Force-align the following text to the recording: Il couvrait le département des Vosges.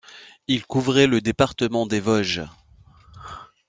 Il 0.47 0.65
couvrait 0.65 1.05
le 1.05 1.21
département 1.21 1.85
des 1.85 1.99
Vosges. 1.99 2.41